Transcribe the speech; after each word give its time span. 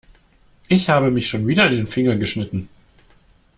Ich 0.67 0.89
habe 0.89 1.11
mich 1.11 1.27
schon 1.29 1.45
wieder 1.47 1.67
in 1.67 1.75
den 1.75 1.85
Finger 1.85 2.15
geschnitten. 2.15 2.69